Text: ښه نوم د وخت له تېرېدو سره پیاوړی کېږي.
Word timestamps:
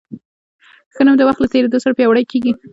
ښه 0.95 1.01
نوم 1.05 1.15
د 1.17 1.21
وخت 1.27 1.39
له 1.41 1.47
تېرېدو 1.53 1.81
سره 1.83 1.97
پیاوړی 1.97 2.25
کېږي. 2.31 2.51